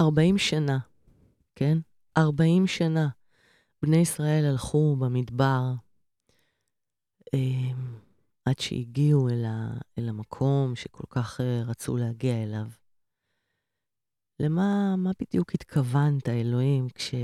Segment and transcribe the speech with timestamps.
[0.00, 0.78] 40 שנה,
[1.54, 1.78] כן?
[2.16, 3.08] 40 שנה
[3.82, 5.72] בני ישראל הלכו במדבר
[7.34, 7.72] אה,
[8.44, 12.66] עד שהגיעו אל, ה, אל המקום שכל כך אה, רצו להגיע אליו.
[14.40, 17.14] למה מה בדיוק התכוונת, אלוהים, כש...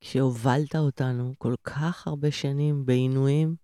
[0.00, 3.56] כשהובלת אותנו כל כך הרבה שנים בעינויים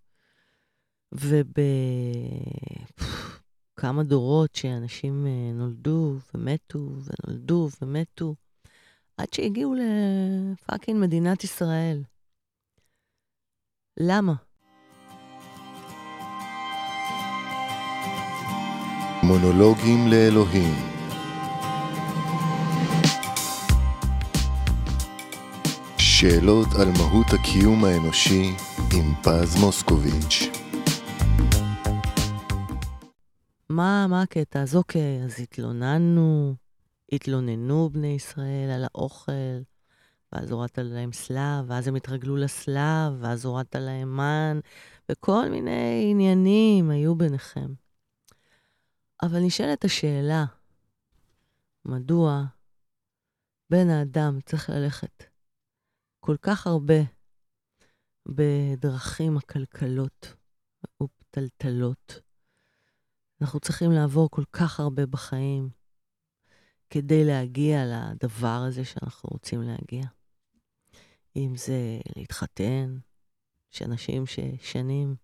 [3.80, 8.34] ובכמה דורות שאנשים אה, נולדו ומתו ונולדו ומתו,
[9.16, 12.02] עד שהגיעו לפאקינג מדינת ישראל.
[14.00, 14.34] למה?
[19.22, 20.74] מונולוגים לאלוהים
[25.98, 28.52] שאלות על מהות הקיום האנושי
[28.92, 30.49] עם פז מוסקוביץ'.
[33.80, 34.62] מה, מה הקטע?
[34.62, 36.54] אז אוקיי, אז התלוננו,
[37.12, 39.62] התלוננו בני ישראל על האוכל,
[40.32, 44.60] ואז הורדת להם סלב, ואז הם התרגלו לסלב, ואז הורדת להם מן,
[45.08, 47.74] וכל מיני עניינים היו ביניכם.
[49.22, 50.44] אבל נשאלת השאלה,
[51.84, 52.44] מדוע
[53.70, 55.24] בן האדם צריך ללכת
[56.20, 57.00] כל כך הרבה
[58.26, 60.34] בדרכים עקלקלות
[61.02, 62.29] ופתלתלות.
[63.40, 65.70] אנחנו צריכים לעבור כל כך הרבה בחיים
[66.90, 70.04] כדי להגיע לדבר הזה שאנחנו רוצים להגיע.
[71.36, 72.96] אם זה להתחתן,
[73.70, 75.16] שאנשים ששנים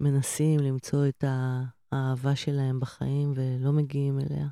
[0.00, 1.24] מנסים למצוא את
[1.92, 4.48] האהבה שלהם בחיים ולא מגיעים אליה,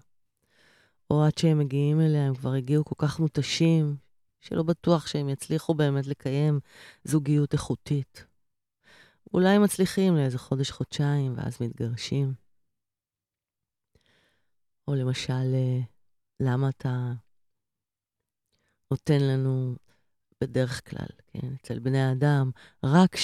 [1.11, 3.97] או עד שהם מגיעים אליה הם כבר הגיעו כל כך מותשים,
[4.41, 6.61] שלא בטוח שהם יצליחו באמת לקיים
[7.05, 8.25] זוגיות איכותית.
[9.35, 12.46] אולי מצליחים לאיזה חודש-חודשיים ואז מתגרשים.
[14.89, 15.81] או למשל, אה,
[16.41, 17.13] למה אתה
[18.91, 19.77] נותן לנו
[20.41, 22.51] בדרך כלל, כן, אצל בני האדם,
[22.85, 23.17] רק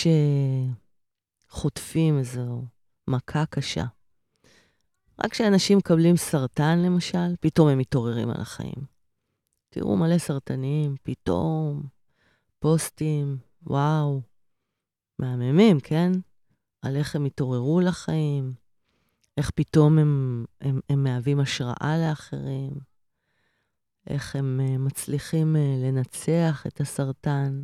[1.49, 2.65] כשחוטפים איזו
[3.09, 3.85] מכה קשה.
[5.25, 8.93] רק כשאנשים מקבלים סרטן, למשל, פתאום הם מתעוררים על החיים.
[9.69, 11.83] תראו מלא סרטנים, פתאום,
[12.59, 14.21] פוסטים, וואו,
[15.19, 16.13] מהממים, כן?
[16.83, 18.55] על איך הם התעוררו לחיים,
[19.37, 22.73] איך פתאום הם, הם, הם מהווים השראה לאחרים,
[24.07, 27.63] איך הם uh, מצליחים uh, לנצח את הסרטן.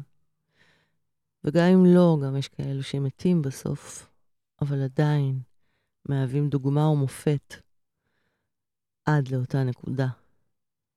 [1.44, 4.10] וגם אם לא, גם יש כאלו שמתים בסוף,
[4.60, 5.40] אבל עדיין
[6.08, 7.54] מהווים דוגמה ומופת
[9.04, 10.08] עד לאותה נקודה.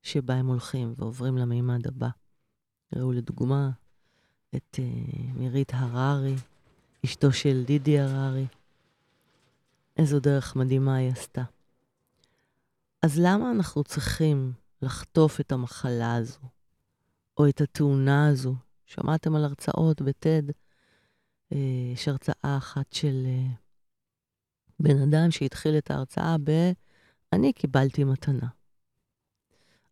[0.04, 2.10] שבה הם הולכים ועוברים למימד הבא.
[2.96, 3.70] ראו לדוגמה
[4.56, 6.36] את uh, מירית הררי,
[7.06, 8.46] אשתו של דידי הררי.
[9.98, 11.44] איזו דרך מדהימה היא עשתה.
[13.02, 16.40] אז למה אנחנו צריכים לחטוף את המחלה הזו,
[17.38, 18.56] או את התאונה הזו?
[18.86, 20.44] שמעתם על הרצאות בטד?
[21.54, 21.58] אה,
[21.94, 23.56] יש הרצאה אחת של uh,
[24.80, 26.52] בן אדם שהתחיל את ההרצאה ב...
[27.34, 28.48] אני קיבלתי מתנה.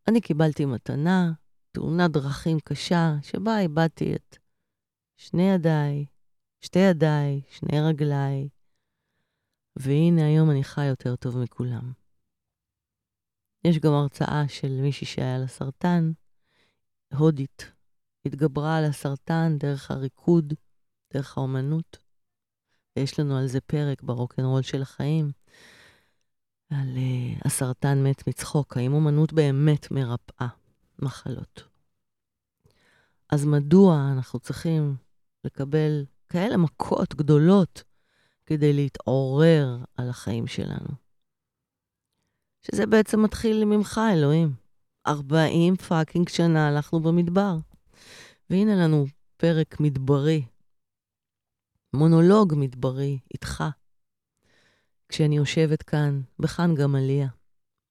[0.08, 1.32] אני קיבלתי מתנה,
[1.72, 4.38] תאונת דרכים קשה, שבה איבדתי את
[5.18, 6.06] שני ידיי,
[6.62, 8.50] שתי ידיי, שני רגליי,
[9.80, 11.92] והנה היום אני חי יותר טוב מכולם.
[13.64, 16.12] יש גם הרצאה של מישהי שהיה לה סרטן,
[17.14, 17.72] הודית,
[18.26, 20.54] התגברה על הסרטן דרך הריקוד,
[21.14, 21.98] דרך האומנות.
[22.96, 25.32] ויש לנו על זה פרק ברוקנרול של החיים,
[26.70, 30.48] על uh, הסרטן מת מצחוק, האם אומנות באמת מרפאה
[31.00, 31.64] מחלות?
[33.30, 34.96] אז מדוע אנחנו צריכים
[35.44, 37.84] לקבל כאלה מכות גדולות
[38.50, 40.90] כדי להתעורר על החיים שלנו?
[42.62, 44.54] שזה בעצם מתחיל ממך, אלוהים.
[45.08, 47.56] 40 fucking שנה הלכנו במדבר.
[48.50, 49.06] והנה לנו
[49.38, 50.46] פרק מדברי,
[51.94, 53.64] מונולוג מדברי איתך,
[55.10, 57.28] כשאני יושבת כאן, בחאן גמליה,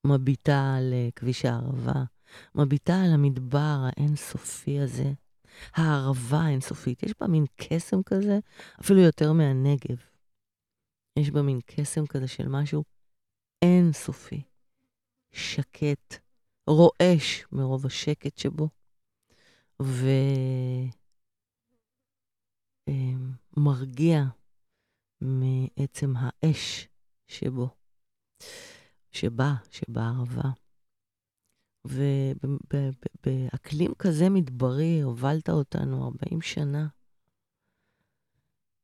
[0.07, 2.05] מביטה על אה, כביש הערבה,
[2.55, 5.13] מביטה על המדבר האינסופי הזה,
[5.75, 7.03] הערבה האינסופית.
[7.03, 8.39] יש בה מין קסם כזה,
[8.81, 10.08] אפילו יותר מהנגב.
[11.21, 12.85] יש בה מין קסם כזה של משהו
[13.63, 14.43] אינסופי,
[15.33, 16.15] שקט,
[16.67, 18.69] רועש מרוב השקט שבו,
[23.57, 24.25] ומרגיע
[25.21, 26.89] מעצם האש
[27.27, 27.69] שבו,
[29.11, 30.51] שבא, שבערבה.
[33.25, 36.89] ובאקלים כזה מדברי הובלת אותנו 40 שנה.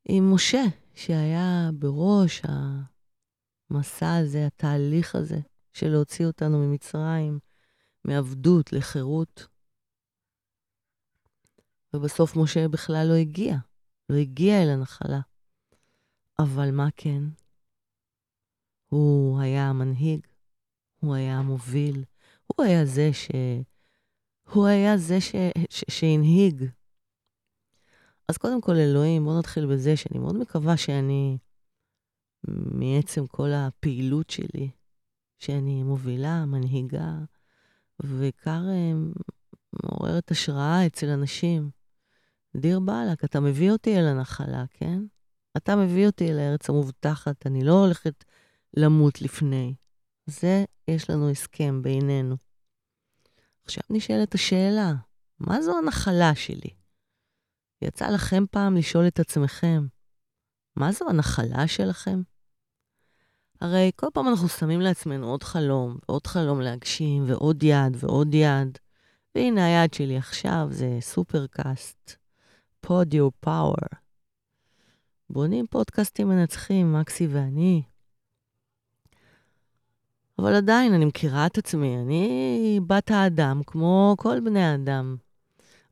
[0.08, 0.62] עם משה,
[0.94, 2.43] שהיה בראש
[3.70, 5.41] המסע הזה, התהליך הזה,
[5.73, 7.38] של להוציא אותנו ממצרים,
[8.05, 9.46] מעבדות לחירות.
[11.94, 13.56] ובסוף משה בכלל לא הגיע,
[14.11, 15.20] לא הגיע אל הנחלה.
[16.38, 17.23] אבל מה כן?
[18.88, 20.26] הוא היה המנהיג,
[21.00, 22.05] הוא היה המוביל,
[22.46, 23.31] הוא היה זה ש...
[24.52, 25.35] הוא היה זה ש...
[25.70, 25.85] ש...
[25.91, 26.64] שהנהיג.
[28.28, 31.38] אז קודם כל, אלוהים, בואו נתחיל בזה שאני מאוד מקווה שאני,
[32.48, 34.70] מעצם כל הפעילות שלי,
[35.38, 37.14] שאני מובילה, מנהיגה,
[38.02, 38.92] ובעיקר אה,
[39.82, 41.70] מעוררת השראה אצל אנשים.
[42.56, 45.02] דיר באלק, אתה מביא אותי אל הנחלה, כן?
[45.56, 48.24] אתה מביא אותי אל הארץ המובטחת, אני לא הולכת
[48.76, 49.74] למות לפני.
[50.26, 52.36] זה, יש לנו הסכם בינינו.
[53.64, 54.94] עכשיו נשאלת השאלה,
[55.38, 56.83] מה זו הנחלה שלי?
[57.82, 59.86] יצא לכם פעם לשאול את עצמכם,
[60.76, 62.22] מה זו הנחלה שלכם?
[63.60, 68.78] הרי כל פעם אנחנו שמים לעצמנו עוד חלום, ועוד חלום להגשים, ועוד יד, ועוד יד.
[69.34, 72.16] והנה היד שלי עכשיו זה סופרקאסט,
[72.80, 73.74] פודיו פאוור.
[75.30, 77.82] בונים פודקאסטים מנצחים, מקסי ואני.
[80.38, 85.16] אבל עדיין, אני מכירה את עצמי, אני בת האדם כמו כל בני האדם.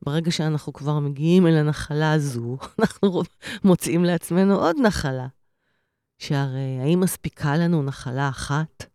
[0.05, 3.21] ברגע שאנחנו כבר מגיעים אל הנחלה הזו, אנחנו
[3.63, 5.27] מוצאים לעצמנו עוד נחלה.
[6.17, 8.85] שהרי האם מספיקה לנו נחלה אחת?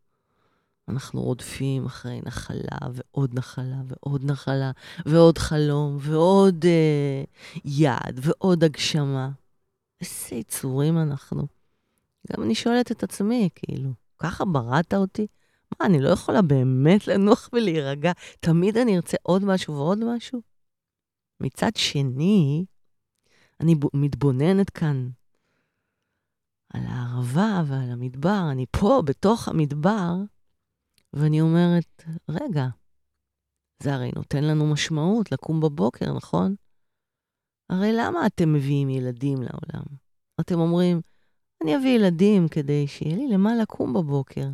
[0.88, 4.70] אנחנו רודפים אחרי נחלה ועוד נחלה ועוד נחלה
[5.06, 7.24] ועוד חלום ועוד אה,
[7.64, 9.30] יעד ועוד הגשמה.
[10.00, 11.46] איזה יצורים אנחנו.
[12.32, 15.26] גם אני שואלת את עצמי, כאילו, ככה בראת אותי?
[15.80, 18.12] מה, אני לא יכולה באמת לנוח ולהירגע?
[18.40, 20.47] תמיד אני ארצה עוד משהו ועוד משהו?
[21.40, 22.64] מצד שני,
[23.60, 25.08] אני מתבוננת כאן
[26.74, 30.14] על הערבה ועל המדבר, אני פה, בתוך המדבר,
[31.12, 32.66] ואני אומרת, רגע,
[33.82, 36.54] זה הרי נותן לנו משמעות לקום בבוקר, נכון?
[37.70, 39.84] הרי למה אתם מביאים ילדים לעולם?
[40.40, 41.00] אתם אומרים,
[41.62, 44.46] אני אביא ילדים כדי שיהיה לי למה לקום בבוקר.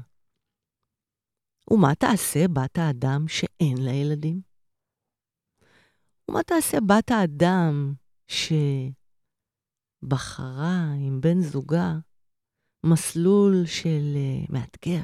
[1.70, 4.53] ומה תעשה בת האדם שאין לה ילדים?
[6.28, 7.94] ומה תעשה בת האדם
[10.02, 11.98] שבחרה עם בן זוגה
[12.86, 15.02] מסלול של uh, מאתגר?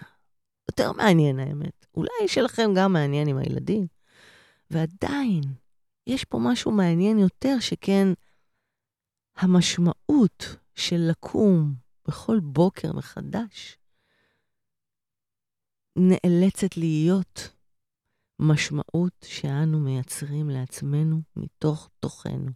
[0.70, 1.86] יותר מעניין האמת.
[1.94, 3.86] אולי שלכם גם מעניין עם הילדים.
[4.70, 5.42] ועדיין,
[6.06, 8.08] יש פה משהו מעניין יותר, שכן
[9.36, 11.74] המשמעות של לקום
[12.08, 13.76] בכל בוקר מחדש
[15.96, 17.52] נאלצת להיות
[18.40, 22.50] משמעות שאנו מייצרים לעצמנו מתוך תוכנו.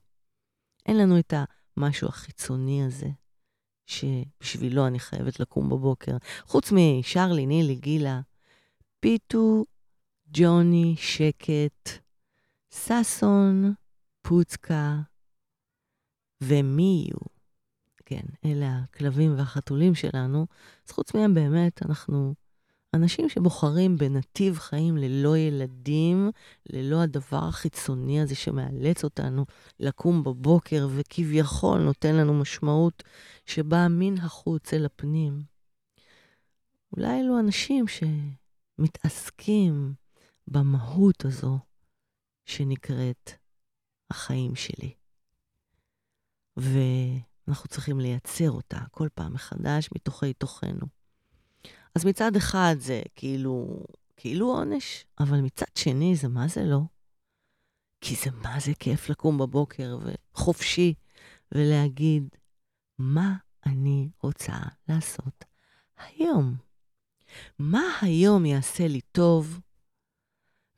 [0.87, 1.35] אין לנו את
[1.77, 3.09] המשהו החיצוני הזה,
[3.87, 6.17] שבשבילו אני חייבת לקום בבוקר.
[6.47, 8.21] חוץ משרלי, נילי, גילה,
[9.01, 9.65] פיטו,
[10.29, 11.89] ג'וני, שקט,
[12.75, 13.75] ששון,
[14.23, 15.01] פוצקה
[16.43, 17.17] ומיו.
[18.07, 20.47] כן, אלה הכלבים והחתולים שלנו.
[20.87, 22.35] אז חוץ מהם באמת, אנחנו
[22.95, 26.31] אנשים שבוחרים בנתיב חיים ללא ילדים,
[26.71, 29.45] ללא הדבר החיצוני הזה שמאלץ אותנו
[29.81, 33.03] לקום בבוקר וכביכול נותן לנו משמעות
[33.47, 35.43] שבאה מן החוץ אל הפנים.
[36.97, 37.85] אולי אלו אנשים
[38.79, 39.95] שמתעסקים
[40.49, 41.59] במהות הזו
[42.45, 43.31] שנקראת
[44.11, 44.95] החיים שלי.
[46.57, 50.94] ואנחנו צריכים לייצר אותה כל פעם מחדש מתוכי תוכנו.
[51.95, 53.85] אז מצד אחד זה כאילו,
[54.17, 56.81] כאילו עונש, אבל מצד שני זה מה זה לא?
[58.01, 59.99] כי זה מה זה כיף לקום בבוקר
[60.35, 60.95] וחופשי
[61.53, 62.29] ולהגיד,
[62.99, 63.35] מה
[63.67, 64.57] אני רוצה
[64.89, 65.45] לעשות
[65.97, 66.57] היום?
[67.59, 69.61] מה היום יעשה לי טוב?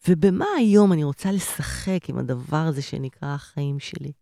[0.08, 4.12] ובמה היום אני רוצה לשחק עם הדבר הזה שנקרא החיים שלי?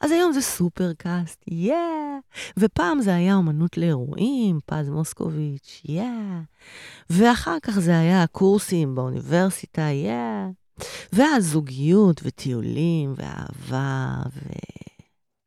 [0.00, 1.72] אז היום זה סופרקאסט, יא!
[1.72, 2.54] Yeah.
[2.58, 6.02] ופעם זה היה אומנות לאירועים, פז מוסקוביץ', יא!
[6.02, 6.46] Yeah.
[7.10, 10.10] ואחר כך זה היה הקורסים באוניברסיטה, יא!
[10.10, 10.84] Yeah.
[11.12, 14.22] והזוגיות וטיולים ואהבה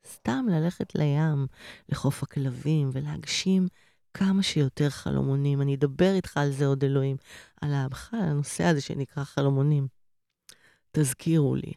[0.06, 1.48] וסתם ללכת לים,
[1.90, 3.68] לחוף הכלבים ולהגשים
[4.14, 5.62] כמה שיותר חלומונים.
[5.62, 7.18] אני אדבר איתך על זה עוד, אלוהים,
[7.62, 7.72] על
[8.12, 9.88] הנושא הזה שנקרא חלומונים.
[10.92, 11.74] תזכירו לי.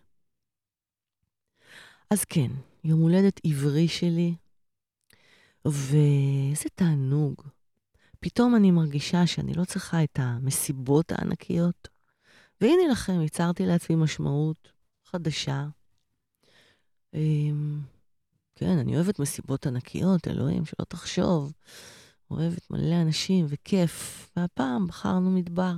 [2.13, 2.51] אז כן,
[2.85, 4.35] יום הולדת עברי שלי,
[5.65, 7.35] ואיזה תענוג.
[8.21, 11.89] פתאום אני מרגישה שאני לא צריכה את המסיבות הענקיות.
[12.61, 14.73] והנה לכם, יצרתי לעצמי משמעות
[15.05, 15.67] חדשה.
[17.15, 17.81] אמ,
[18.57, 21.53] כן, אני אוהבת מסיבות ענקיות, אלוהים, שלא תחשוב.
[22.31, 25.75] אוהבת מלא אנשים וכיף, והפעם בחרנו מדבר.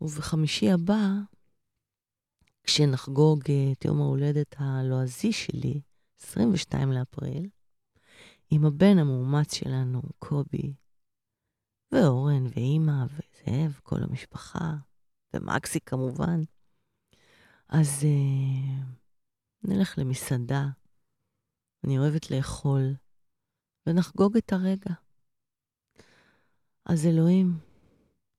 [0.00, 1.08] ובחמישי הבא,
[2.68, 3.40] כשנחגוג
[3.72, 5.80] את יום ההולדת הלועזי שלי,
[6.20, 7.48] 22 לאפריל,
[8.50, 10.74] עם הבן המאומץ שלנו, קובי,
[11.92, 14.74] ואורן, ואימא, וזאב, כל המשפחה,
[15.34, 16.40] ומקסי כמובן.
[17.68, 18.84] אז uh,
[19.62, 20.66] נלך למסעדה,
[21.84, 22.94] אני אוהבת לאכול,
[23.86, 24.94] ונחגוג את הרגע.
[26.84, 27.58] אז אלוהים,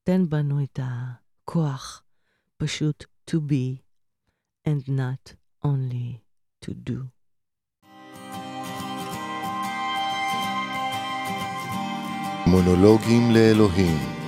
[0.03, 2.03] תן בנו את הכוח
[2.57, 3.88] פשוט to be
[4.69, 5.23] and not
[5.63, 6.21] only
[6.61, 6.99] to do.
[12.47, 14.18] מונולוגים לאלוהים